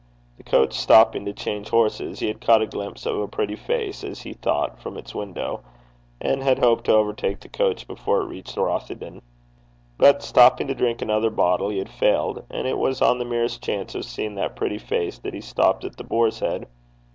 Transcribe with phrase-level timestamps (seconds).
[0.37, 4.03] The coach stopping to change horses, he had caught a glimpse of a pretty face,
[4.03, 5.61] as he thought, from its window,
[6.19, 9.21] and had hoped to overtake the coach before it reached Rothieden.
[9.99, 13.61] But stopping to drink another bottle, he had failed; and it was on the merest
[13.61, 16.65] chance of seeing that pretty face that he stopped at The Boar's Head.